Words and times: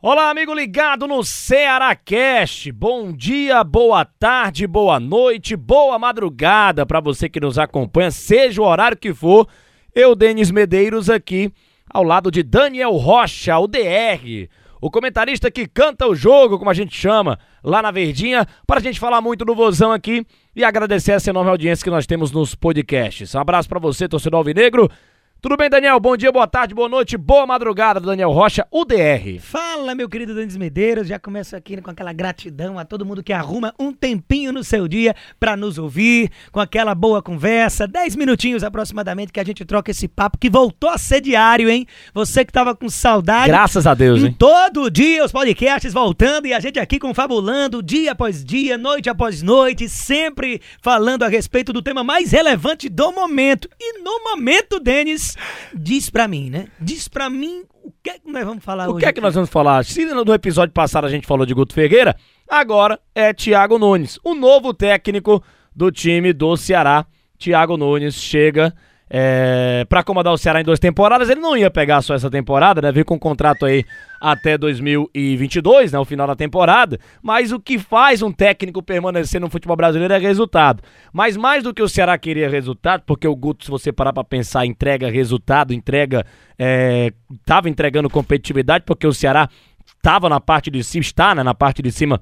Olá, 0.00 0.30
amigo 0.30 0.54
ligado 0.54 1.08
no 1.08 1.24
Ceará 1.24 1.92
Cast. 1.96 2.70
Bom 2.70 3.12
dia, 3.12 3.64
boa 3.64 4.04
tarde, 4.04 4.64
boa 4.64 5.00
noite, 5.00 5.56
boa 5.56 5.98
madrugada 5.98 6.86
para 6.86 7.00
você 7.00 7.28
que 7.28 7.40
nos 7.40 7.58
acompanha, 7.58 8.12
seja 8.12 8.62
o 8.62 8.64
horário 8.64 8.96
que 8.96 9.12
for. 9.12 9.48
Eu, 9.92 10.14
Denis 10.14 10.52
Medeiros, 10.52 11.10
aqui 11.10 11.52
ao 11.90 12.04
lado 12.04 12.30
de 12.30 12.44
Daniel 12.44 12.92
Rocha, 12.92 13.58
o 13.58 13.66
DR, 13.66 14.48
o 14.80 14.88
comentarista 14.88 15.50
que 15.50 15.66
canta 15.66 16.06
o 16.06 16.14
jogo, 16.14 16.60
como 16.60 16.70
a 16.70 16.74
gente 16.74 16.96
chama, 16.96 17.36
lá 17.64 17.82
na 17.82 17.90
Verdinha, 17.90 18.46
para 18.68 18.78
a 18.78 18.82
gente 18.82 19.00
falar 19.00 19.20
muito 19.20 19.44
do 19.44 19.52
Vozão 19.52 19.90
aqui 19.90 20.24
e 20.54 20.62
agradecer 20.62 21.10
essa 21.10 21.30
enorme 21.30 21.50
audiência 21.50 21.82
que 21.82 21.90
nós 21.90 22.06
temos 22.06 22.30
nos 22.30 22.54
podcasts. 22.54 23.34
Um 23.34 23.40
abraço 23.40 23.68
para 23.68 23.80
você, 23.80 24.08
torcedor 24.08 24.38
alvinegro. 24.38 24.88
Tudo 25.40 25.56
bem, 25.56 25.70
Daniel? 25.70 26.00
Bom 26.00 26.16
dia, 26.16 26.32
boa 26.32 26.48
tarde, 26.48 26.74
boa 26.74 26.88
noite, 26.88 27.16
boa 27.16 27.46
madrugada, 27.46 28.00
Daniel 28.00 28.32
Rocha, 28.32 28.66
UDR. 28.72 29.38
Fala, 29.40 29.94
meu 29.94 30.08
querido 30.08 30.34
Denis 30.34 30.56
Medeiros. 30.56 31.06
Já 31.06 31.16
começo 31.16 31.54
aqui 31.54 31.80
com 31.80 31.92
aquela 31.92 32.12
gratidão 32.12 32.76
a 32.76 32.84
todo 32.84 33.06
mundo 33.06 33.22
que 33.22 33.32
arruma 33.32 33.72
um 33.78 33.92
tempinho 33.92 34.52
no 34.52 34.64
seu 34.64 34.88
dia 34.88 35.14
para 35.38 35.56
nos 35.56 35.78
ouvir, 35.78 36.32
com 36.50 36.58
aquela 36.58 36.92
boa 36.92 37.22
conversa, 37.22 37.86
10 37.86 38.16
minutinhos 38.16 38.64
aproximadamente 38.64 39.32
que 39.32 39.38
a 39.38 39.44
gente 39.44 39.64
troca 39.64 39.92
esse 39.92 40.08
papo 40.08 40.38
que 40.38 40.50
voltou 40.50 40.90
a 40.90 40.98
ser 40.98 41.20
diário, 41.20 41.70
hein? 41.70 41.86
Você 42.12 42.44
que 42.44 42.52
tava 42.52 42.74
com 42.74 42.88
saudade. 42.88 43.46
Graças 43.46 43.86
a 43.86 43.94
Deus, 43.94 44.20
hein? 44.20 44.34
Todo 44.36 44.90
dia 44.90 45.24
os 45.24 45.30
podcasts 45.30 45.92
voltando 45.92 46.48
e 46.48 46.52
a 46.52 46.58
gente 46.58 46.80
aqui 46.80 46.98
confabulando 46.98 47.80
dia 47.80 48.10
após 48.10 48.44
dia, 48.44 48.76
noite 48.76 49.08
após 49.08 49.40
noite, 49.40 49.88
sempre 49.88 50.60
falando 50.82 51.22
a 51.22 51.28
respeito 51.28 51.72
do 51.72 51.80
tema 51.80 52.02
mais 52.02 52.32
relevante 52.32 52.88
do 52.88 53.12
momento. 53.12 53.68
E 53.78 54.00
no 54.00 54.24
momento, 54.24 54.80
Denis, 54.80 55.27
diz 55.74 56.08
pra 56.10 56.28
mim, 56.28 56.50
né? 56.50 56.68
Diz 56.80 57.08
pra 57.08 57.28
mim 57.30 57.64
o 57.82 57.92
que 58.02 58.10
é 58.10 58.18
que 58.18 58.30
nós 58.30 58.44
vamos 58.44 58.64
falar 58.64 58.88
O 58.88 58.92
hoje. 58.92 59.00
que 59.00 59.06
é 59.08 59.12
que 59.12 59.20
nós 59.20 59.34
vamos 59.34 59.50
falar? 59.50 59.84
Se 59.84 60.04
no 60.04 60.32
episódio 60.34 60.72
passado 60.72 61.06
a 61.06 61.10
gente 61.10 61.26
falou 61.26 61.44
de 61.46 61.54
Guto 61.54 61.72
Ferreira, 61.74 62.14
agora 62.48 62.98
é 63.14 63.32
Thiago 63.32 63.78
Nunes, 63.78 64.18
o 64.24 64.34
novo 64.34 64.72
técnico 64.74 65.42
do 65.74 65.90
time 65.90 66.32
do 66.32 66.56
Ceará. 66.56 67.06
Thiago 67.38 67.76
Nunes 67.76 68.14
chega 68.14 68.74
é, 69.10 69.86
para 69.88 70.02
comandar 70.02 70.32
o 70.32 70.38
Ceará 70.38 70.60
em 70.60 70.64
duas 70.64 70.78
temporadas. 70.78 71.30
Ele 71.30 71.40
não 71.40 71.56
ia 71.56 71.70
pegar 71.70 72.02
só 72.02 72.14
essa 72.14 72.30
temporada, 72.30 72.82
né? 72.82 72.92
Veio 72.92 73.04
com 73.04 73.14
um 73.14 73.18
contrato 73.18 73.64
aí 73.64 73.84
até 74.20 74.58
2022, 74.58 75.92
né? 75.92 75.98
O 75.98 76.04
final 76.04 76.26
da 76.26 76.36
temporada. 76.36 76.98
Mas 77.22 77.52
o 77.52 77.60
que 77.60 77.78
faz 77.78 78.22
um 78.22 78.32
técnico 78.32 78.82
permanecer 78.82 79.40
no 79.40 79.48
futebol 79.48 79.76
brasileiro 79.76 80.12
é 80.12 80.18
resultado. 80.18 80.82
Mas 81.12 81.36
mais 81.36 81.62
do 81.62 81.72
que 81.72 81.82
o 81.82 81.88
Ceará 81.88 82.16
queria 82.18 82.48
resultado, 82.48 83.02
porque 83.06 83.26
o 83.26 83.34
Guto, 83.34 83.64
se 83.64 83.70
você 83.70 83.92
parar 83.92 84.12
para 84.12 84.24
pensar, 84.24 84.66
entrega 84.66 85.10
resultado, 85.10 85.72
entrega. 85.72 86.24
É, 86.58 87.12
tava 87.44 87.68
entregando 87.68 88.10
competitividade, 88.10 88.84
porque 88.84 89.06
o 89.06 89.12
Ceará 89.12 89.48
estava 89.96 90.28
na 90.28 90.40
parte 90.40 90.70
de 90.70 90.82
cima, 90.82 91.02
está 91.02 91.34
né, 91.34 91.42
na 91.42 91.54
parte 91.54 91.82
de 91.82 91.92
cima 91.92 92.20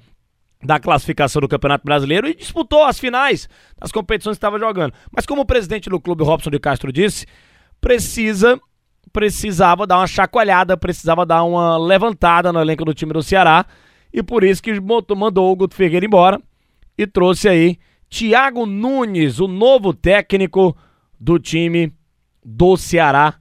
da 0.62 0.80
classificação 0.80 1.40
do 1.40 1.48
Campeonato 1.48 1.84
Brasileiro 1.84 2.28
e 2.28 2.34
disputou 2.34 2.84
as 2.84 2.98
finais 2.98 3.48
das 3.78 3.92
competições 3.92 4.34
que 4.34 4.38
estava 4.38 4.58
jogando. 4.58 4.92
Mas 5.14 5.26
como 5.26 5.42
o 5.42 5.46
presidente 5.46 5.90
do 5.90 6.00
clube, 6.00 6.24
Robson 6.24 6.50
de 6.50 6.58
Castro, 6.58 6.92
disse, 6.92 7.26
precisa 7.80 8.60
precisava 9.12 9.86
dar 9.86 9.98
uma 9.98 10.06
chacoalhada, 10.06 10.76
precisava 10.76 11.24
dar 11.24 11.42
uma 11.44 11.78
levantada 11.78 12.52
no 12.52 12.60
elenco 12.60 12.84
do 12.84 12.92
time 12.92 13.14
do 13.14 13.22
Ceará 13.22 13.64
e 14.12 14.22
por 14.22 14.44
isso 14.44 14.62
que 14.62 14.78
mandou 15.16 15.50
o 15.50 15.56
Guto 15.56 15.74
Ferreira 15.74 16.04
embora 16.04 16.40
e 16.98 17.06
trouxe 17.06 17.48
aí 17.48 17.78
Thiago 18.10 18.66
Nunes, 18.66 19.40
o 19.40 19.48
novo 19.48 19.94
técnico 19.94 20.76
do 21.18 21.38
time 21.38 21.92
do 22.44 22.76
Ceará 22.76 23.34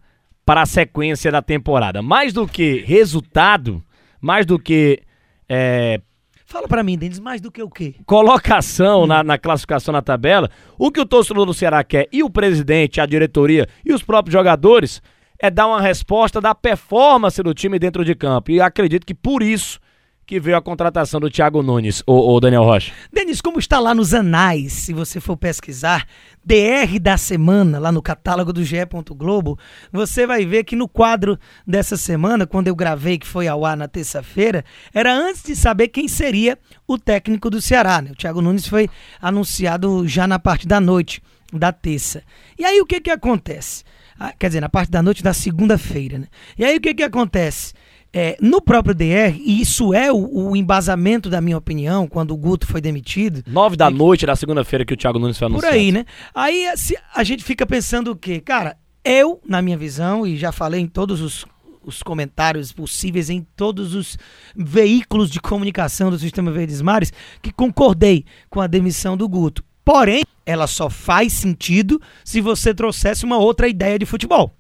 para 0.46 0.62
a 0.62 0.66
sequência 0.66 1.32
da 1.32 1.42
temporada. 1.42 2.02
Mais 2.02 2.32
do 2.32 2.48
que 2.48 2.84
resultado, 2.86 3.84
mais 4.22 4.46
do 4.46 4.58
que 4.58 5.02
é, 5.50 6.00
Fala 6.46 6.68
pra 6.68 6.84
mim, 6.84 6.98
Denis, 6.98 7.20
mais 7.20 7.42
do 7.42 7.52
que 7.52 7.62
o 7.62 7.70
quê? 7.70 7.96
colocação 8.06 9.04
hum. 9.04 9.08
na, 9.08 9.24
na, 9.24 9.38
classificação 9.38 9.92
na 9.92 10.02
tabela, 10.02 10.50
o 10.78 10.92
que 10.92 11.02
o 11.02 11.06
torcedor 11.06 11.46
do 11.46 11.54
Ceará 11.54 11.84
quer, 11.84 12.08
e 12.12 12.22
o 12.22 12.30
presidente, 12.30 13.02
a 13.02 13.06
diretoria 13.06 13.68
e 13.84 13.92
os 13.92 14.04
próprios 14.04 14.32
jogadores, 14.32 15.02
é 15.40 15.50
dar 15.50 15.68
uma 15.68 15.82
resposta 15.82 16.40
da 16.40 16.54
performance 16.54 17.42
do 17.42 17.54
time 17.54 17.80
dentro 17.80 18.06
de 18.06 18.14
campo. 18.14 18.52
E 18.52 18.62
acredito 18.62 19.06
que 19.06 19.14
por 19.14 19.42
isso 19.42 19.80
que 20.26 20.40
veio 20.40 20.58
a 20.58 20.62
contratação 20.62 21.20
do 21.20 21.30
Thiago 21.30 21.62
Nunes, 21.62 22.02
o, 22.08 22.40
Daniel 22.40 22.64
Rocha. 22.64 22.92
Denis, 23.14 23.42
como 23.42 23.60
está 23.60 23.80
lá 23.80 23.94
nos 23.94 24.14
anais, 24.14 24.74
se 24.74 24.92
você 24.92 25.20
for 25.20 25.38
pesquisar, 25.38 26.08
DR 26.44 27.00
da 27.00 27.16
semana, 27.16 27.78
lá 27.78 27.92
no 27.92 28.02
catálogo 28.02 28.52
do 28.52 28.64
GE. 28.64 28.78
Globo, 29.12 29.58
você 29.92 30.26
vai 30.26 30.46
ver 30.46 30.64
que 30.64 30.76
no 30.76 30.88
quadro 30.88 31.40
dessa 31.66 31.96
semana, 31.96 32.48
quando 32.48 32.68
eu 32.68 32.76
gravei, 32.76 33.18
que 33.18 33.28
foi 33.28 33.48
ao 33.48 33.64
ar 33.66 33.78
na 33.78 33.88
terça-feira, 33.88 34.66
era 34.94 35.14
antes 35.14 35.44
de 35.44 35.56
saber 35.56 35.90
quem 35.90 36.08
seria 36.08 36.58
o 36.88 36.98
técnico 36.98 37.50
do 37.50 37.62
Ceará. 37.62 38.02
Né? 38.02 38.12
O 38.12 38.16
Thiago 38.16 38.42
Nunes 38.42 38.68
foi 38.68 38.90
anunciado 39.22 40.08
já 40.08 40.28
na 40.28 40.40
parte 40.40 40.68
da 40.68 40.80
noite 40.80 41.22
da 41.54 41.72
terça. 41.72 42.24
E 42.58 42.66
aí 42.66 42.82
o 42.82 42.86
que 42.86 43.00
que 43.00 43.12
acontece? 43.12 43.84
Ah, 44.20 44.34
quer 44.38 44.48
dizer, 44.48 44.62
na 44.62 44.70
parte 44.70 44.90
da 44.90 45.04
noite 45.04 45.22
da 45.22 45.34
segunda-feira, 45.34 46.18
né? 46.18 46.28
E 46.58 46.64
aí 46.64 46.78
o 46.78 46.82
que 46.82 46.94
que 46.94 47.04
acontece? 47.04 47.74
É, 48.18 48.38
no 48.40 48.62
próprio 48.62 48.96
DR, 48.96 49.36
e 49.38 49.60
isso 49.60 49.94
é 49.94 50.10
o, 50.10 50.50
o, 50.50 50.56
embasamento 50.56 51.30
da 51.30 51.42
minha 51.42 51.58
opinião, 51.58 52.08
quando 52.08 52.32
o 52.32 52.38
Guto 52.38 52.66
foi 52.66 52.80
demitido. 52.80 53.44
Nove 53.46 53.76
da 53.76 53.90
noite 53.90 54.26
da 54.26 54.38
segunda-feira 54.38 54.86
que 54.86 54.94
o 54.94 54.96
Thiago 54.96 55.20
Nunes 55.20 55.38
foi 55.38 55.48
anunciado. 55.48 55.74
Por 55.74 55.78
aí, 55.78 55.92
né? 55.92 56.06
Aí 56.34 56.66
se, 56.78 56.98
a 57.14 57.26
gente 57.26 57.44
fica 57.44 57.66
pensando 57.66 58.12
o 58.12 58.16
quê? 58.16 58.40
Cara, 58.40 58.78
eu, 59.04 59.42
na 59.46 59.62
minha 59.62 59.78
visão, 59.78 60.26
e 60.26 60.38
já 60.38 60.54
falei 60.54 60.80
em 60.80 60.88
todos 60.88 61.20
os, 61.20 61.46
os 61.84 62.02
comentários 62.02 62.72
possíveis, 62.72 63.30
em 63.30 63.46
todos 63.54 63.94
os 63.94 64.18
veículos 64.56 65.30
de 65.30 65.42
comunicação 65.42 66.10
do 66.10 66.18
Sistema 66.18 66.54
Verdes 66.54 66.82
Mares, 66.82 67.12
que 67.42 67.52
concordei 67.52 68.24
com 68.50 68.62
a 68.62 68.68
demissão 68.68 69.18
do 69.18 69.28
Guto. 69.28 69.62
Porém, 69.84 70.24
ela 70.46 70.68
só 70.68 70.90
faz 70.90 71.34
sentido 71.34 72.02
se 72.24 72.40
você 72.40 72.74
trouxesse 72.74 73.26
uma 73.26 73.38
outra 73.38 73.68
ideia 73.68 74.00
de 74.00 74.06
futebol 74.06 74.56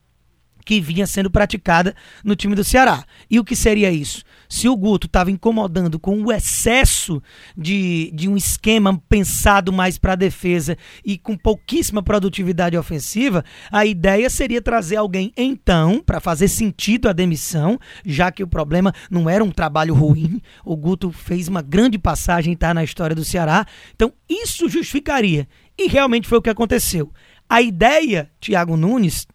que 0.65 0.81
vinha 0.81 1.05
sendo 1.05 1.29
praticada 1.29 1.95
no 2.23 2.35
time 2.35 2.55
do 2.55 2.63
Ceará. 2.63 3.05
E 3.29 3.39
o 3.39 3.43
que 3.43 3.55
seria 3.55 3.91
isso? 3.91 4.23
Se 4.49 4.67
o 4.67 4.75
Guto 4.75 5.07
estava 5.07 5.31
incomodando 5.31 5.99
com 5.99 6.21
o 6.21 6.31
excesso 6.31 7.21
de, 7.55 8.11
de 8.13 8.27
um 8.27 8.35
esquema 8.35 9.01
pensado 9.07 9.71
mais 9.71 9.97
para 9.97 10.13
a 10.13 10.15
defesa 10.15 10.77
e 11.03 11.17
com 11.17 11.37
pouquíssima 11.37 12.01
produtividade 12.01 12.77
ofensiva, 12.77 13.43
a 13.71 13.85
ideia 13.85 14.29
seria 14.29 14.61
trazer 14.61 14.97
alguém 14.97 15.31
então 15.37 16.01
para 16.03 16.19
fazer 16.19 16.47
sentido 16.47 17.07
a 17.07 17.13
demissão, 17.13 17.79
já 18.05 18.31
que 18.31 18.43
o 18.43 18.47
problema 18.47 18.93
não 19.09 19.29
era 19.29 19.43
um 19.43 19.51
trabalho 19.51 19.93
ruim. 19.93 20.41
O 20.63 20.75
Guto 20.75 21.11
fez 21.11 21.47
uma 21.47 21.61
grande 21.61 21.97
passagem 21.97 22.55
tá 22.55 22.73
na 22.73 22.83
história 22.83 23.15
do 23.15 23.25
Ceará. 23.25 23.65
Então 23.95 24.11
isso 24.29 24.67
justificaria. 24.69 25.47
E 25.77 25.87
realmente 25.87 26.27
foi 26.27 26.37
o 26.37 26.41
que 26.41 26.49
aconteceu. 26.49 27.11
A 27.49 27.61
ideia, 27.61 28.31
Thiago 28.39 28.75
Nunes, 28.75 29.27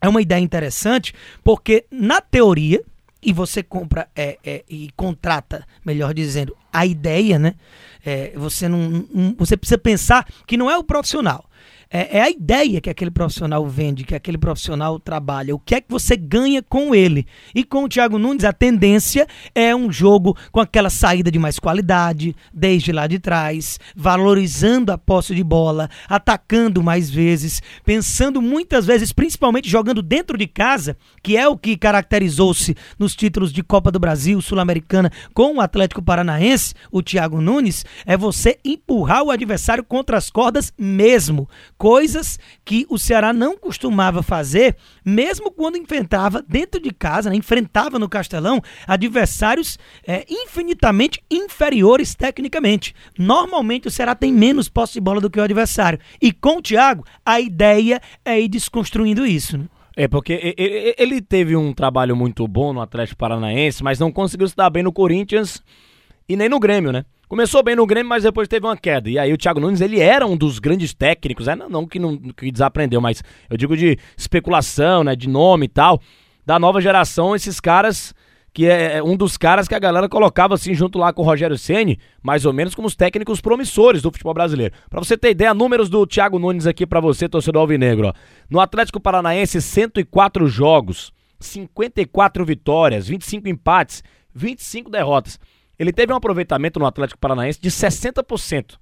é 0.00 0.08
uma 0.08 0.22
ideia 0.22 0.40
interessante 0.40 1.14
porque, 1.42 1.84
na 1.90 2.20
teoria, 2.20 2.82
e 3.22 3.32
você 3.32 3.62
compra 3.62 4.08
é, 4.16 4.38
é, 4.44 4.64
e 4.68 4.90
contrata, 4.96 5.66
melhor 5.84 6.14
dizendo, 6.14 6.56
a 6.72 6.86
ideia, 6.86 7.38
né? 7.38 7.54
É, 8.04 8.32
você 8.34 8.66
não, 8.66 8.78
um, 8.78 9.34
você 9.36 9.56
precisa 9.56 9.76
pensar 9.76 10.26
que 10.46 10.56
não 10.56 10.70
é 10.70 10.78
o 10.78 10.84
profissional. 10.84 11.44
É, 11.92 12.18
é, 12.18 12.22
a 12.22 12.30
ideia 12.30 12.80
que 12.80 12.88
aquele 12.88 13.10
profissional 13.10 13.66
vende, 13.66 14.04
que 14.04 14.14
aquele 14.14 14.38
profissional 14.38 15.00
trabalha. 15.00 15.56
O 15.56 15.58
que 15.58 15.74
é 15.74 15.80
que 15.80 15.90
você 15.90 16.16
ganha 16.16 16.62
com 16.62 16.94
ele? 16.94 17.26
E 17.52 17.64
com 17.64 17.82
o 17.82 17.88
Thiago 17.88 18.16
Nunes, 18.16 18.44
a 18.44 18.52
tendência 18.52 19.26
é 19.56 19.74
um 19.74 19.90
jogo 19.90 20.38
com 20.52 20.60
aquela 20.60 20.88
saída 20.88 21.32
de 21.32 21.38
mais 21.40 21.58
qualidade, 21.58 22.36
desde 22.54 22.92
lá 22.92 23.08
de 23.08 23.18
trás, 23.18 23.80
valorizando 23.96 24.92
a 24.92 24.98
posse 24.98 25.34
de 25.34 25.42
bola, 25.42 25.90
atacando 26.08 26.80
mais 26.80 27.10
vezes, 27.10 27.60
pensando 27.84 28.40
muitas 28.40 28.86
vezes, 28.86 29.10
principalmente 29.10 29.68
jogando 29.68 30.00
dentro 30.00 30.38
de 30.38 30.46
casa, 30.46 30.96
que 31.20 31.36
é 31.36 31.48
o 31.48 31.58
que 31.58 31.76
caracterizou-se 31.76 32.76
nos 33.00 33.16
títulos 33.16 33.52
de 33.52 33.64
Copa 33.64 33.90
do 33.90 33.98
Brasil, 33.98 34.40
Sul-Americana, 34.40 35.10
com 35.34 35.56
o 35.56 35.60
Atlético 35.60 36.00
Paranaense, 36.00 36.72
o 36.92 37.02
Thiago 37.02 37.40
Nunes, 37.40 37.84
é 38.06 38.16
você 38.16 38.60
empurrar 38.64 39.24
o 39.24 39.30
adversário 39.32 39.82
contra 39.82 40.16
as 40.16 40.30
cordas 40.30 40.72
mesmo 40.78 41.48
coisas 41.80 42.38
que 42.62 42.84
o 42.90 42.98
Ceará 42.98 43.32
não 43.32 43.56
costumava 43.56 44.22
fazer, 44.22 44.76
mesmo 45.02 45.50
quando 45.50 45.78
enfrentava 45.78 46.44
dentro 46.46 46.78
de 46.78 46.90
casa, 46.90 47.30
né, 47.30 47.36
enfrentava 47.36 47.98
no 47.98 48.06
Castelão 48.06 48.60
adversários 48.86 49.78
é, 50.06 50.26
infinitamente 50.28 51.22
inferiores 51.30 52.14
tecnicamente. 52.14 52.94
Normalmente 53.18 53.88
o 53.88 53.90
Ceará 53.90 54.14
tem 54.14 54.30
menos 54.30 54.68
posse 54.68 54.92
de 54.92 55.00
bola 55.00 55.22
do 55.22 55.30
que 55.30 55.40
o 55.40 55.42
adversário. 55.42 55.98
E 56.20 56.32
com 56.32 56.58
o 56.58 56.62
Thiago, 56.62 57.02
a 57.24 57.40
ideia 57.40 57.98
é 58.26 58.38
ir 58.38 58.48
desconstruindo 58.48 59.24
isso. 59.24 59.56
Né? 59.56 59.64
É, 59.96 60.06
porque 60.06 60.54
ele 60.98 61.22
teve 61.22 61.56
um 61.56 61.72
trabalho 61.72 62.14
muito 62.14 62.46
bom 62.46 62.74
no 62.74 62.82
Atlético 62.82 63.16
Paranaense, 63.16 63.82
mas 63.82 63.98
não 63.98 64.12
conseguiu 64.12 64.46
se 64.46 64.54
dar 64.54 64.68
bem 64.68 64.82
no 64.82 64.92
Corinthians 64.92 65.62
e 66.28 66.36
nem 66.36 66.48
no 66.48 66.60
Grêmio, 66.60 66.92
né? 66.92 67.06
Começou 67.30 67.62
bem 67.62 67.76
no 67.76 67.86
Grêmio, 67.86 68.08
mas 68.08 68.24
depois 68.24 68.48
teve 68.48 68.66
uma 68.66 68.76
queda. 68.76 69.08
E 69.08 69.16
aí 69.16 69.32
o 69.32 69.38
Thiago 69.38 69.60
Nunes, 69.60 69.80
ele 69.80 70.00
era 70.00 70.26
um 70.26 70.36
dos 70.36 70.58
grandes 70.58 70.92
técnicos, 70.92 71.46
é, 71.46 71.54
não, 71.54 71.68
não 71.68 71.86
que 71.86 71.96
não 71.96 72.18
que 72.18 72.50
desaprendeu, 72.50 73.00
mas 73.00 73.22
eu 73.48 73.56
digo 73.56 73.76
de 73.76 73.96
especulação, 74.16 75.04
né, 75.04 75.14
de 75.14 75.28
nome 75.28 75.66
e 75.66 75.68
tal, 75.68 76.00
da 76.44 76.58
nova 76.58 76.80
geração, 76.80 77.36
esses 77.36 77.60
caras 77.60 78.12
que 78.52 78.66
é, 78.66 78.96
é 78.96 79.02
um 79.02 79.16
dos 79.16 79.36
caras 79.36 79.68
que 79.68 79.76
a 79.76 79.78
galera 79.78 80.08
colocava 80.08 80.54
assim 80.54 80.74
junto 80.74 80.98
lá 80.98 81.12
com 81.12 81.22
o 81.22 81.24
Rogério 81.24 81.56
Ceni, 81.56 82.00
mais 82.20 82.44
ou 82.44 82.52
menos 82.52 82.74
como 82.74 82.88
os 82.88 82.96
técnicos 82.96 83.40
promissores 83.40 84.02
do 84.02 84.10
futebol 84.10 84.34
brasileiro. 84.34 84.74
Para 84.90 84.98
você 84.98 85.16
ter 85.16 85.30
ideia, 85.30 85.54
números 85.54 85.88
do 85.88 86.04
Thiago 86.08 86.36
Nunes 86.36 86.66
aqui 86.66 86.84
para 86.84 86.98
você, 86.98 87.28
torcedor 87.28 87.60
alvinegro, 87.60 88.08
ó. 88.08 88.12
No 88.50 88.58
Atlético 88.58 88.98
Paranaense, 88.98 89.62
104 89.62 90.48
jogos, 90.48 91.12
54 91.38 92.44
vitórias, 92.44 93.06
25 93.06 93.48
empates, 93.48 94.02
25 94.34 94.90
derrotas. 94.90 95.38
Ele 95.80 95.94
teve 95.94 96.12
um 96.12 96.16
aproveitamento 96.16 96.78
no 96.78 96.84
Atlético 96.84 97.18
Paranaense 97.18 97.58
de 97.58 97.70
60% 97.70 98.76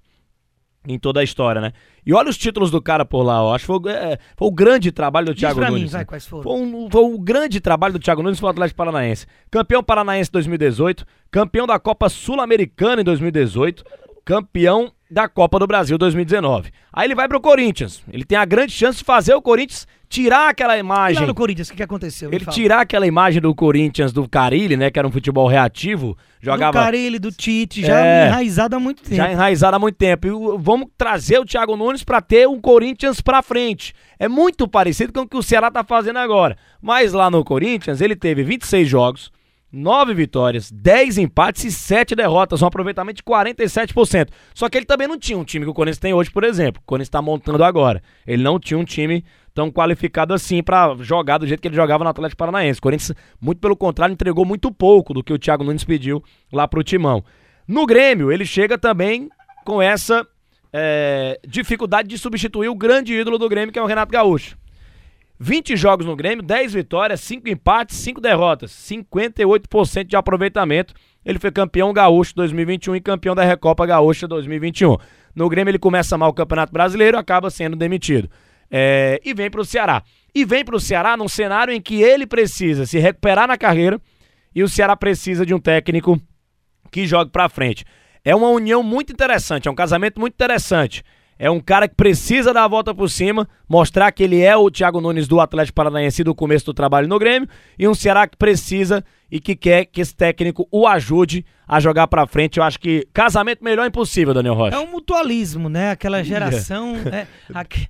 em 0.88 0.98
toda 0.98 1.20
a 1.20 1.22
história, 1.22 1.60
né? 1.60 1.72
E 2.04 2.12
olha 2.12 2.28
os 2.28 2.36
títulos 2.36 2.72
do 2.72 2.82
cara 2.82 3.04
por 3.04 3.22
lá, 3.22 3.40
ó. 3.40 3.54
Acho 3.54 3.62
que 3.62 3.66
foi, 3.66 3.92
é, 3.92 4.18
foi 4.36 4.48
o 4.48 4.50
grande 4.50 4.90
trabalho 4.90 5.26
do 5.26 5.32
Diz 5.32 5.42
Thiago 5.42 5.60
Nunes. 5.60 5.82
mim, 5.82 5.86
vai, 5.86 6.00
né? 6.00 6.04
quais 6.04 6.26
foram? 6.26 6.42
Foi, 6.42 6.52
um, 6.60 6.88
foi 6.90 7.02
o 7.02 7.16
grande 7.20 7.60
trabalho 7.60 7.92
do 7.92 8.00
Thiago 8.00 8.20
Nunes 8.20 8.40
foi 8.40 8.48
o 8.48 8.50
Atlético 8.50 8.76
Paranaense. 8.76 9.26
Campeão 9.48 9.80
paranaense 9.80 10.28
2018, 10.32 11.06
campeão 11.30 11.68
da 11.68 11.78
Copa 11.78 12.08
Sul-Americana 12.08 13.00
em 13.00 13.04
2018, 13.04 13.84
campeão 14.24 14.92
da 15.10 15.28
Copa 15.28 15.58
do 15.58 15.66
Brasil 15.66 15.96
2019. 15.96 16.70
Aí 16.92 17.06
ele 17.06 17.14
vai 17.14 17.26
pro 17.28 17.40
Corinthians. 17.40 18.02
Ele 18.12 18.24
tem 18.24 18.36
a 18.36 18.44
grande 18.44 18.72
chance 18.72 18.98
de 18.98 19.04
fazer 19.04 19.34
o 19.34 19.40
Corinthians 19.42 19.86
tirar 20.08 20.48
aquela 20.48 20.78
imagem 20.78 21.20
lá 21.20 21.26
no 21.26 21.34
Corinthians, 21.34 21.68
o 21.68 21.70
que, 21.72 21.76
que 21.78 21.82
aconteceu? 21.82 22.32
Ele 22.32 22.46
tirar 22.46 22.80
aquela 22.80 23.06
imagem 23.06 23.42
do 23.42 23.54
Corinthians, 23.54 24.10
do 24.12 24.26
Carilli, 24.26 24.74
né? 24.76 24.90
Que 24.90 24.98
era 24.98 25.06
um 25.06 25.10
futebol 25.10 25.46
reativo. 25.46 26.16
Jogava 26.40 26.72
Do 26.72 26.82
Carilli, 26.84 27.18
do 27.18 27.30
Tite, 27.30 27.82
já 27.82 28.00
É. 28.00 28.26
enraizado 28.28 28.74
há 28.76 28.80
muito 28.80 29.02
tempo. 29.02 29.16
já 29.16 29.30
enraizado 29.30 29.76
há 29.76 29.78
muito 29.78 29.96
tempo. 29.96 30.26
E 30.26 30.30
vamos 30.62 30.88
trazer 30.96 31.38
o 31.38 31.44
Thiago 31.44 31.76
Nunes 31.76 32.04
pra 32.04 32.20
ter 32.22 32.48
um 32.48 32.58
Corinthians 32.60 33.20
pra 33.20 33.42
frente. 33.42 33.92
É 34.18 34.28
muito 34.28 34.66
parecido 34.66 35.12
com 35.12 35.20
o 35.20 35.28
que 35.28 35.36
o 35.36 35.42
Ceará 35.42 35.70
tá 35.70 35.84
fazendo 35.84 36.18
agora. 36.18 36.56
Mas 36.80 37.12
lá 37.12 37.30
no 37.30 37.44
Corinthians, 37.44 38.00
ele 38.00 38.16
teve 38.16 38.42
26 38.42 38.88
jogos, 38.88 39.30
9 39.70 40.14
vitórias, 40.14 40.70
10 40.70 41.18
empates 41.18 41.64
e 41.64 41.72
7 41.72 42.14
derrotas, 42.14 42.62
um 42.62 42.66
aproveitamento 42.66 43.16
de 43.16 43.22
47%. 43.22 44.28
Só 44.54 44.68
que 44.68 44.78
ele 44.78 44.86
também 44.86 45.06
não 45.06 45.18
tinha 45.18 45.36
um 45.36 45.44
time 45.44 45.64
que 45.64 45.70
o 45.70 45.74
Corinthians 45.74 45.98
tem 45.98 46.14
hoje, 46.14 46.30
por 46.30 46.44
exemplo. 46.44 46.80
O 46.82 46.86
Corinthians 46.86 47.10
tá 47.10 47.20
montando 47.20 47.62
agora. 47.62 48.02
Ele 48.26 48.42
não 48.42 48.58
tinha 48.58 48.78
um 48.78 48.84
time 48.84 49.24
tão 49.54 49.70
qualificado 49.70 50.32
assim 50.32 50.62
pra 50.62 50.94
jogar 51.00 51.38
do 51.38 51.46
jeito 51.46 51.60
que 51.60 51.68
ele 51.68 51.74
jogava 51.74 52.04
no 52.04 52.10
Atlético 52.10 52.38
Paranaense. 52.38 52.78
O 52.78 52.82
Corinthians, 52.82 53.14
muito 53.40 53.60
pelo 53.60 53.76
contrário, 53.76 54.12
entregou 54.12 54.44
muito 54.44 54.72
pouco 54.72 55.12
do 55.12 55.22
que 55.22 55.32
o 55.32 55.38
Thiago 55.38 55.64
Nunes 55.64 55.84
pediu 55.84 56.22
lá 56.52 56.66
pro 56.66 56.82
Timão. 56.82 57.22
No 57.66 57.84
Grêmio, 57.84 58.32
ele 58.32 58.46
chega 58.46 58.78
também 58.78 59.28
com 59.64 59.82
essa 59.82 60.26
é, 60.72 61.38
dificuldade 61.46 62.08
de 62.08 62.16
substituir 62.16 62.68
o 62.68 62.74
grande 62.74 63.12
ídolo 63.12 63.36
do 63.36 63.48
Grêmio, 63.48 63.72
que 63.72 63.78
é 63.78 63.82
o 63.82 63.86
Renato 63.86 64.12
Gaúcho. 64.12 64.56
20 65.40 65.76
jogos 65.76 66.04
no 66.04 66.16
Grêmio, 66.16 66.44
10 66.44 66.72
vitórias, 66.72 67.20
5 67.20 67.48
empates, 67.48 67.96
5 67.98 68.20
derrotas, 68.20 68.72
58% 68.72 70.04
de 70.04 70.16
aproveitamento. 70.16 70.94
Ele 71.24 71.38
foi 71.38 71.52
campeão 71.52 71.92
gaúcho 71.92 72.34
2021 72.34 72.96
e 72.96 73.00
campeão 73.00 73.34
da 73.34 73.44
Recopa 73.44 73.86
Gaúcha 73.86 74.26
2021. 74.26 74.96
No 75.34 75.48
Grêmio 75.48 75.70
ele 75.70 75.78
começa 75.78 76.18
mal 76.18 76.30
o 76.30 76.34
Campeonato 76.34 76.72
Brasileiro, 76.72 77.16
acaba 77.16 77.50
sendo 77.50 77.76
demitido. 77.76 78.28
É, 78.70 79.20
e 79.24 79.32
vem 79.32 79.50
pro 79.50 79.64
Ceará. 79.64 80.02
E 80.34 80.44
vem 80.44 80.64
pro 80.64 80.80
Ceará 80.80 81.16
num 81.16 81.28
cenário 81.28 81.72
em 81.72 81.80
que 81.80 82.02
ele 82.02 82.26
precisa 82.26 82.84
se 82.84 82.98
recuperar 82.98 83.46
na 83.46 83.56
carreira 83.56 84.00
e 84.54 84.62
o 84.62 84.68
Ceará 84.68 84.96
precisa 84.96 85.46
de 85.46 85.54
um 85.54 85.60
técnico 85.60 86.20
que 86.90 87.06
jogue 87.06 87.30
pra 87.30 87.48
frente. 87.48 87.84
É 88.24 88.34
uma 88.34 88.48
união 88.48 88.82
muito 88.82 89.12
interessante, 89.12 89.68
é 89.68 89.70
um 89.70 89.74
casamento 89.74 90.18
muito 90.18 90.34
interessante. 90.34 91.04
É 91.38 91.50
um 91.50 91.60
cara 91.60 91.86
que 91.86 91.94
precisa 91.94 92.52
dar 92.52 92.64
a 92.64 92.68
volta 92.68 92.92
por 92.92 93.08
cima, 93.08 93.48
mostrar 93.68 94.10
que 94.10 94.22
ele 94.24 94.40
é 94.40 94.56
o 94.56 94.70
Thiago 94.70 95.00
Nunes 95.00 95.28
do 95.28 95.40
Atlético 95.40 95.76
Paranaense 95.76 96.24
do 96.24 96.34
começo 96.34 96.66
do 96.66 96.74
trabalho 96.74 97.06
no 97.06 97.18
Grêmio, 97.18 97.48
e 97.78 97.86
um 97.86 97.94
Ceará 97.94 98.26
que 98.26 98.36
precisa 98.36 99.04
e 99.30 99.38
que 99.38 99.54
quer 99.54 99.84
que 99.84 100.00
esse 100.00 100.14
técnico 100.16 100.66
o 100.72 100.86
ajude 100.86 101.44
a 101.66 101.78
jogar 101.80 102.06
pra 102.06 102.26
frente. 102.26 102.56
Eu 102.56 102.64
acho 102.64 102.80
que 102.80 103.06
casamento 103.12 103.62
melhor 103.62 103.84
é 103.84 103.88
impossível, 103.88 104.32
Daniel 104.32 104.54
Rocha. 104.54 104.76
É 104.76 104.80
um 104.80 104.90
mutualismo, 104.90 105.68
né? 105.68 105.90
Aquela 105.90 106.24
geração. 106.24 106.96
é, 107.12 107.26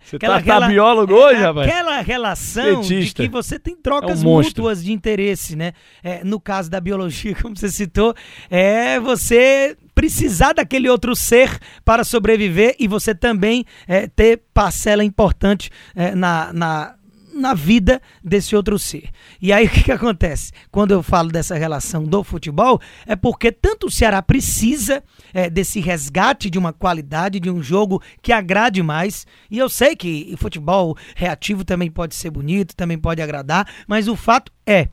Você 0.02 0.16
aquela, 0.16 0.42
tá, 0.42 0.60
tá 0.60 0.66
biólogo 0.66 1.14
hoje, 1.14 1.40
é, 1.40 1.44
rapaz? 1.44 1.68
Aquela 1.68 2.00
relação 2.00 2.82
Cientista. 2.82 3.22
de 3.22 3.28
que 3.28 3.32
você 3.32 3.56
tem 3.58 3.76
trocas 3.76 4.22
É 4.22 4.26
um 4.26 4.30
mútuas 4.30 4.82
de 4.82 4.92
interesse, 4.92 5.54
né? 5.54 5.72
É, 6.02 6.24
no 6.24 6.40
caso 6.40 6.68
da 6.68 6.80
biologia, 6.80 7.36
como 7.40 7.56
você 7.56 7.68
citou, 7.68 8.14
é 8.50 8.98
você 8.98 9.76
precisar 9.98 10.52
daquele 10.52 10.88
outro 10.88 11.16
ser 11.16 11.58
para 11.84 12.04
sobreviver 12.04 12.76
e 12.78 12.86
você 12.86 13.12
também 13.12 13.64
é, 13.84 14.06
ter 14.06 14.40
parcela 14.54 15.02
importante 15.02 15.72
é, 15.92 16.14
na, 16.14 16.52
na, 16.52 16.94
na 17.34 17.52
vida 17.52 18.00
desse 18.22 18.54
outro 18.54 18.78
ser. 18.78 19.10
E 19.42 19.52
aí 19.52 19.66
o 19.66 19.68
que, 19.68 19.82
que 19.82 19.90
acontece? 19.90 20.52
Quando 20.70 20.92
eu 20.92 21.02
falo 21.02 21.30
dessa 21.30 21.56
relação 21.56 22.04
do 22.04 22.22
futebol, 22.22 22.80
é 23.08 23.16
porque 23.16 23.50
tanto 23.50 23.88
o 23.88 23.90
Ceará 23.90 24.22
precisa 24.22 25.02
é, 25.34 25.50
desse 25.50 25.80
resgate 25.80 26.48
de 26.48 26.60
uma 26.60 26.72
qualidade, 26.72 27.40
de 27.40 27.50
um 27.50 27.60
jogo 27.60 28.00
que 28.22 28.32
agrade 28.32 28.80
mais. 28.84 29.26
E 29.50 29.58
eu 29.58 29.68
sei 29.68 29.96
que 29.96 30.32
futebol 30.38 30.96
reativo 31.16 31.64
também 31.64 31.90
pode 31.90 32.14
ser 32.14 32.30
bonito, 32.30 32.76
também 32.76 32.98
pode 32.98 33.20
agradar, 33.20 33.68
mas 33.88 34.06
o 34.06 34.14
fato 34.14 34.52
é, 34.64 34.86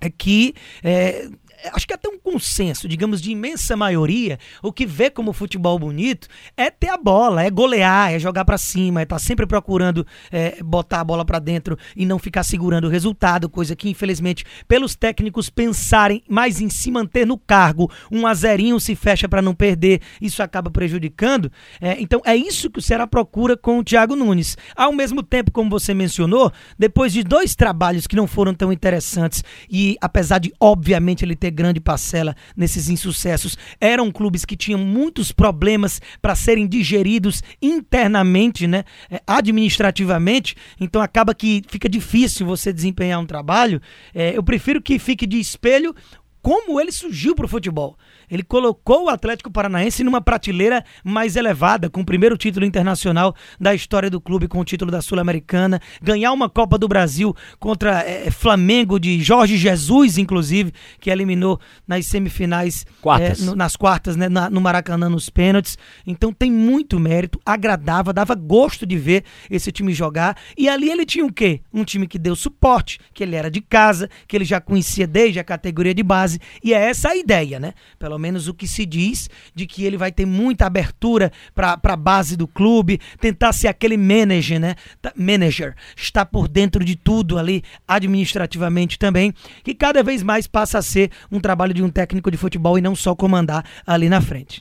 é 0.00 0.08
que. 0.08 0.54
é, 0.82 1.28
Acho 1.72 1.86
que 1.86 1.94
até 1.94 2.08
um 2.08 2.18
consenso, 2.18 2.88
digamos, 2.88 3.20
de 3.20 3.30
imensa 3.30 3.76
maioria, 3.76 4.38
o 4.62 4.72
que 4.72 4.86
vê 4.86 5.10
como 5.10 5.32
futebol 5.32 5.78
bonito 5.78 6.28
é 6.56 6.70
ter 6.70 6.88
a 6.88 6.96
bola, 6.96 7.42
é 7.42 7.50
golear, 7.50 8.12
é 8.12 8.18
jogar 8.18 8.44
pra 8.44 8.56
cima, 8.56 9.00
é 9.00 9.02
estar 9.02 9.18
sempre 9.18 9.46
procurando 9.46 10.06
é, 10.30 10.62
botar 10.62 11.00
a 11.00 11.04
bola 11.04 11.24
pra 11.24 11.38
dentro 11.38 11.76
e 11.96 12.06
não 12.06 12.18
ficar 12.18 12.42
segurando 12.42 12.84
o 12.86 12.90
resultado, 12.90 13.48
coisa 13.48 13.74
que 13.74 13.88
infelizmente 13.88 14.44
pelos 14.66 14.94
técnicos 14.94 15.50
pensarem 15.50 16.22
mais 16.28 16.60
em 16.60 16.68
se 16.68 16.90
manter 16.90 17.26
no 17.26 17.38
cargo, 17.38 17.90
um 18.10 18.26
azerinho 18.26 18.78
se 18.78 18.94
fecha 18.94 19.28
pra 19.28 19.42
não 19.42 19.54
perder, 19.54 20.00
isso 20.20 20.42
acaba 20.42 20.70
prejudicando. 20.70 21.50
É, 21.80 22.00
então 22.00 22.20
é 22.24 22.36
isso 22.36 22.70
que 22.70 22.78
o 22.78 22.82
Ceará 22.82 23.06
procura 23.06 23.56
com 23.56 23.78
o 23.78 23.84
Thiago 23.84 24.14
Nunes. 24.14 24.56
Ao 24.76 24.92
mesmo 24.92 25.22
tempo, 25.22 25.50
como 25.50 25.70
você 25.70 25.92
mencionou, 25.92 26.52
depois 26.78 27.12
de 27.12 27.22
dois 27.22 27.54
trabalhos 27.54 28.06
que 28.06 28.16
não 28.16 28.26
foram 28.26 28.54
tão 28.54 28.72
interessantes 28.72 29.42
e 29.70 29.96
apesar 30.00 30.38
de 30.38 30.52
obviamente 30.60 31.24
ele 31.24 31.36
ter 31.36 31.47
grande 31.50 31.80
parcela 31.80 32.34
nesses 32.56 32.88
insucessos, 32.88 33.56
eram 33.80 34.10
clubes 34.10 34.44
que 34.44 34.56
tinham 34.56 34.80
muitos 34.80 35.32
problemas 35.32 36.00
para 36.20 36.34
serem 36.34 36.66
digeridos 36.66 37.42
internamente, 37.60 38.66
né, 38.66 38.84
é, 39.10 39.20
administrativamente, 39.26 40.56
então 40.80 41.00
acaba 41.00 41.34
que 41.34 41.62
fica 41.68 41.88
difícil 41.88 42.46
você 42.46 42.72
desempenhar 42.72 43.20
um 43.20 43.26
trabalho. 43.26 43.80
É, 44.14 44.36
eu 44.36 44.42
prefiro 44.42 44.80
que 44.80 44.98
fique 44.98 45.26
de 45.26 45.38
espelho 45.38 45.94
como 46.42 46.80
ele 46.80 46.92
surgiu 46.92 47.34
para 47.34 47.46
o 47.46 47.48
futebol. 47.48 47.96
Ele 48.30 48.42
colocou 48.42 49.04
o 49.06 49.08
Atlético 49.08 49.50
Paranaense 49.50 50.04
numa 50.04 50.20
prateleira 50.20 50.84
mais 51.02 51.34
elevada, 51.34 51.88
com 51.88 52.02
o 52.02 52.04
primeiro 52.04 52.36
título 52.36 52.66
internacional 52.66 53.34
da 53.58 53.74
história 53.74 54.10
do 54.10 54.20
clube, 54.20 54.46
com 54.48 54.60
o 54.60 54.64
título 54.64 54.90
da 54.90 55.00
Sul-Americana, 55.00 55.80
ganhar 56.02 56.32
uma 56.32 56.48
Copa 56.48 56.76
do 56.76 56.86
Brasil 56.86 57.34
contra 57.58 58.02
eh, 58.06 58.30
Flamengo 58.30 58.98
de 59.00 59.20
Jorge 59.22 59.56
Jesus, 59.56 60.18
inclusive, 60.18 60.72
que 61.00 61.08
eliminou 61.10 61.58
nas 61.86 62.04
semifinais, 62.06 62.84
Quartas. 63.00 63.40
eh, 63.40 63.44
no- 63.46 63.56
nas 63.56 63.76
quartas, 63.76 64.14
né, 64.14 64.28
na- 64.28 64.50
no 64.50 64.60
Maracanã, 64.60 65.08
nos 65.08 65.30
pênaltis. 65.30 65.78
Então 66.06 66.30
tem 66.32 66.52
muito 66.52 67.00
mérito, 67.00 67.40
agradava, 67.46 68.12
dava 68.12 68.34
gosto 68.34 68.84
de 68.84 68.98
ver 68.98 69.24
esse 69.50 69.72
time 69.72 69.94
jogar. 69.94 70.36
E 70.56 70.68
ali 70.68 70.90
ele 70.90 71.06
tinha 71.06 71.24
o 71.24 71.32
quê? 71.32 71.62
Um 71.72 71.82
time 71.84 72.06
que 72.06 72.18
deu 72.18 72.36
suporte, 72.36 72.98
que 73.14 73.22
ele 73.22 73.36
era 73.36 73.50
de 73.50 73.62
casa, 73.62 74.08
que 74.26 74.36
ele 74.36 74.44
já 74.44 74.60
conhecia 74.60 75.06
desde 75.06 75.38
a 75.40 75.44
categoria 75.44 75.94
de 75.94 76.02
base. 76.02 76.27
E 76.62 76.74
é 76.74 76.88
essa 76.90 77.10
a 77.10 77.16
ideia, 77.16 77.60
né? 77.60 77.72
Pelo 77.98 78.18
menos 78.18 78.48
o 78.48 78.54
que 78.54 78.66
se 78.66 78.84
diz 78.84 79.30
de 79.54 79.66
que 79.66 79.84
ele 79.84 79.96
vai 79.96 80.10
ter 80.10 80.26
muita 80.26 80.66
abertura 80.66 81.30
para 81.54 81.78
a 81.82 81.96
base 81.96 82.36
do 82.36 82.48
clube, 82.48 83.00
tentar 83.20 83.52
ser 83.52 83.68
aquele 83.68 83.96
manager, 83.96 84.58
né? 84.60 84.74
Tá- 85.00 85.12
Manager, 85.16 85.74
está 85.96 86.24
por 86.26 86.48
dentro 86.48 86.84
de 86.84 86.96
tudo 86.96 87.38
ali, 87.38 87.62
administrativamente 87.86 88.98
também, 88.98 89.32
que 89.62 89.74
cada 89.74 90.02
vez 90.02 90.22
mais 90.22 90.46
passa 90.46 90.78
a 90.78 90.82
ser 90.82 91.10
um 91.30 91.40
trabalho 91.40 91.72
de 91.72 91.82
um 91.82 91.88
técnico 91.90 92.30
de 92.30 92.36
futebol 92.36 92.76
e 92.78 92.80
não 92.80 92.94
só 92.96 93.14
comandar 93.14 93.64
ali 93.86 94.08
na 94.08 94.20
frente. 94.20 94.60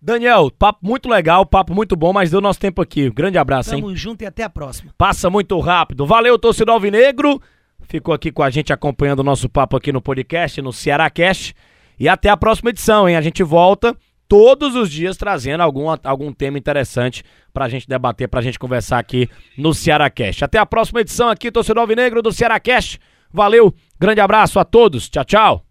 Daniel, 0.00 0.50
papo 0.56 0.80
muito 0.86 1.08
legal, 1.08 1.44
papo 1.46 1.74
muito 1.74 1.96
bom, 1.96 2.12
mas 2.12 2.30
deu 2.30 2.40
nosso 2.40 2.60
tempo 2.60 2.80
aqui. 2.82 3.10
Grande 3.10 3.38
abraço, 3.38 3.74
hein? 3.74 3.80
Tamo 3.80 3.96
junto 3.96 4.22
e 4.22 4.26
até 4.26 4.42
a 4.44 4.50
próxima. 4.50 4.92
Passa 4.96 5.28
muito 5.30 5.58
rápido. 5.58 6.06
Valeu, 6.06 6.38
torcedor 6.38 6.74
alvinegro. 6.74 7.40
Ficou 7.82 8.14
aqui 8.14 8.32
com 8.32 8.42
a 8.42 8.50
gente 8.50 8.72
acompanhando 8.72 9.20
o 9.20 9.24
nosso 9.24 9.48
papo 9.48 9.76
aqui 9.76 9.92
no 9.92 10.00
podcast, 10.00 10.60
no 10.60 10.72
Ceará 10.72 11.08
Cast. 11.08 11.54
E 11.98 12.08
até 12.08 12.28
a 12.28 12.36
próxima 12.36 12.70
edição, 12.70 13.08
hein? 13.08 13.16
A 13.16 13.20
gente 13.20 13.42
volta 13.42 13.96
todos 14.28 14.74
os 14.74 14.90
dias 14.90 15.16
trazendo 15.16 15.62
algum, 15.62 15.86
algum 16.02 16.32
tema 16.32 16.58
interessante 16.58 17.22
pra 17.52 17.68
gente 17.68 17.88
debater, 17.88 18.28
pra 18.28 18.42
gente 18.42 18.58
conversar 18.58 18.98
aqui 18.98 19.28
no 19.56 19.72
Ceará 19.72 20.10
Cast. 20.10 20.44
Até 20.44 20.58
a 20.58 20.66
próxima 20.66 21.00
edição 21.00 21.28
aqui, 21.28 21.50
torcedor 21.50 21.82
alvinegro 21.82 22.22
do 22.22 22.32
Ceará 22.32 22.58
Cast. 22.58 22.98
Valeu, 23.32 23.74
grande 23.98 24.20
abraço 24.20 24.58
a 24.58 24.64
todos. 24.64 25.08
Tchau, 25.08 25.24
tchau. 25.24 25.65